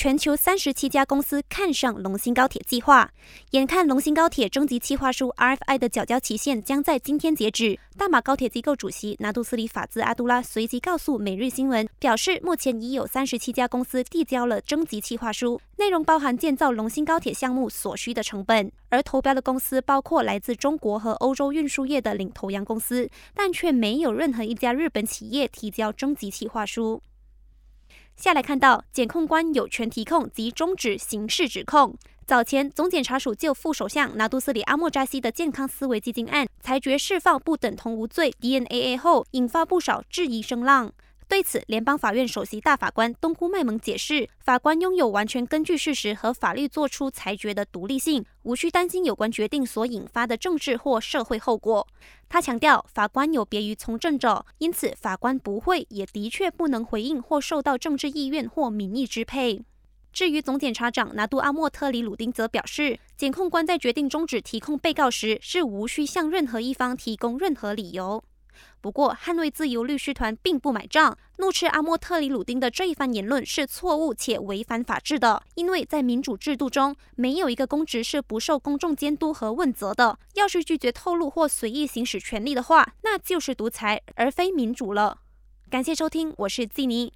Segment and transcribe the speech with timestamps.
[0.00, 3.10] 全球三十七家公司看上龙兴高铁计划。
[3.50, 18.70] 眼看龙兴高铁征集计划书 RFI 的缴交期限将在今天截止，大马高铁机构主席拿杜斯里法兹阿杜拉随即告诉每日新闻，表示目前已有三十七家公司递交了征集计划书，内容包含建造龙兴高铁项目所需的成本。
[18.90, 27.02] 而投标的公司包括来自中国和欧洲运输业的领头羊公司，但却没有任何一家日本企业提交征集计划书。
[28.18, 31.96] 下来看到，检控官有权提控及终止刑事指控。
[32.26, 40.92] 早前，总检察署就副首相拿督斯里阿莫扎西的健康思维基金案裁决释放不等同无罪 （DNAA） 后，引发不少质疑声浪。
[41.28, 51.86] 对此，联邦法院首席大法官东姑麦蒙解释，法官拥有完全根据事实和法律作出裁决的独立性，无需担心有关决定所引发的政治或社会后果。
[52.30, 59.62] 他强调，法官有别于从政者，因此法官不会，也的确不能回应或受到政治意愿或民意支配。
[60.10, 68.24] 至于总检察长拿杜阿莫特里鲁丁则表示，检控官在决定终止提控被告时，是无需向任何一方提供任何理由。
[68.80, 75.42] 不过，捍卫自由律师团并不买账，怒斥阿莫特里鲁丁的这一番言论是错误且违反法治的。
[75.54, 80.18] 因为在民主制度中，没有一个公职是不受公众监督和问责的。
[80.34, 85.18] 要是拒绝透露或随意行使权利的话，那就是独裁，而非民主了。
[85.68, 87.12] 感谢收听，我是季尼。